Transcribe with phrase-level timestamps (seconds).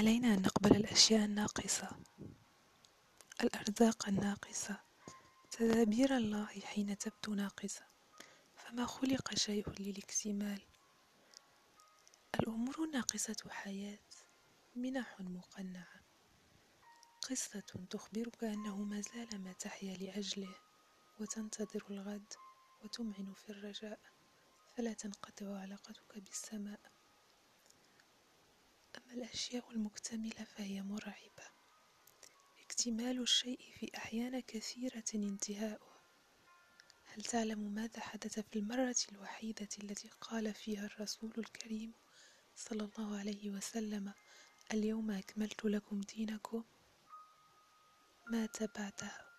[0.00, 1.88] علينا أن نقبل الأشياء الناقصة.
[3.40, 4.80] الأرزاق الناقصة.
[5.50, 7.82] تدابير الله حين تبدو ناقصة.
[8.56, 10.62] فما خلق شيء للاكتمال؟
[12.40, 13.98] الأمور الناقصة حياة.
[14.76, 16.00] منح مقنعة.
[17.30, 17.60] قصة
[17.90, 20.54] تخبرك أنه ما زال ما تحيا لأجله
[21.18, 22.32] وتنتظر الغد
[22.84, 24.00] وتمعن في الرجاء.
[24.76, 26.80] فلا تنقطع علاقتك بالسماء.
[29.10, 31.46] أما الأشياء المكتملة فهي مرعبة.
[32.60, 36.00] اكتمال الشيء في أحيان كثيرة انتهاؤه.
[37.04, 41.92] هل تعلم ماذا حدث في المرة الوحيدة التي قال فيها الرسول الكريم
[42.56, 44.12] صلى الله عليه وسلم
[44.72, 46.64] اليوم أكملت لكم دينكم؟
[48.26, 49.29] مات بعدها.